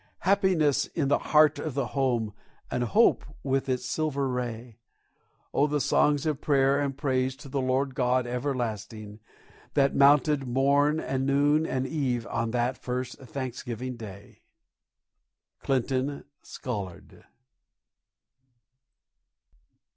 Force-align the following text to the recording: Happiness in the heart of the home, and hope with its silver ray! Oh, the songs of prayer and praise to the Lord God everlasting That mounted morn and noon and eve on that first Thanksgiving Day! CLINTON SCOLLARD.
Happiness 0.21 0.87
in 0.87 1.09
the 1.09 1.19
heart 1.19 1.59
of 1.59 1.75
the 1.75 1.85
home, 1.93 2.33
and 2.71 2.83
hope 2.85 3.23
with 3.43 3.69
its 3.69 3.85
silver 3.85 4.27
ray! 4.27 4.79
Oh, 5.53 5.67
the 5.67 5.79
songs 5.79 6.25
of 6.25 6.41
prayer 6.41 6.79
and 6.81 6.97
praise 6.97 7.35
to 7.35 7.47
the 7.47 7.61
Lord 7.61 7.93
God 7.93 8.25
everlasting 8.25 9.19
That 9.75 9.95
mounted 9.95 10.47
morn 10.47 10.99
and 10.99 11.27
noon 11.27 11.67
and 11.67 11.85
eve 11.85 12.25
on 12.31 12.49
that 12.49 12.79
first 12.79 13.19
Thanksgiving 13.19 13.95
Day! 13.95 14.41
CLINTON 15.61 16.23
SCOLLARD. 16.41 17.23